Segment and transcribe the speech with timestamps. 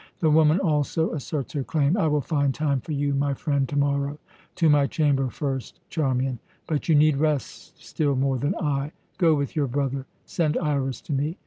[0.19, 1.95] The woman also asserts her claim.
[1.95, 4.17] I will find time for you, my friend, to morrow!
[4.55, 6.39] To my chamber first, Charmian.
[6.65, 8.93] But you need rest still more than I.
[9.19, 10.07] Go with your brother.
[10.25, 11.37] Send Iras to me.